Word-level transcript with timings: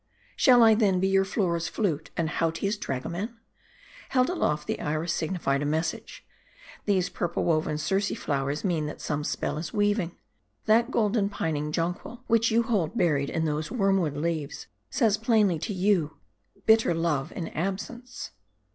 "Shall 0.35 0.63
I, 0.63 0.73
then, 0.73 0.99
be 0.99 1.07
your 1.07 1.23
Flora's 1.23 1.69
Jftute, 1.69 2.07
and 2.17 2.27
Hautia's 2.27 2.75
drago 2.75 3.07
man? 3.11 3.37
Held 4.09 4.31
aloft, 4.31 4.65
the 4.65 4.79
Iris 4.81 5.13
signified 5.13 5.61
a 5.61 5.65
message. 5.65 6.25
These 6.85 7.09
purple 7.11 7.43
woven 7.43 7.77
Circe 7.77 8.17
flowers 8.17 8.63
mean 8.63 8.87
that 8.87 8.99
some 8.99 9.23
spell 9.23 9.59
is 9.59 9.69
weav 9.69 9.99
ing. 9.99 10.17
That 10.65 10.89
golden, 10.89 11.29
pining 11.29 11.71
jonquil, 11.71 12.23
which 12.25 12.49
you 12.49 12.63
hold, 12.63 12.97
buried 12.97 13.29
in 13.29 13.45
those 13.45 13.69
wormwood 13.69 14.17
leaves, 14.17 14.65
says 14.89 15.17
plainly 15.19 15.59
to 15.59 15.71
you 15.71 16.17
Bit, 16.65 16.79
ter 16.79 16.95
love 16.95 17.31
in 17.35 17.49
absence." 17.49 18.31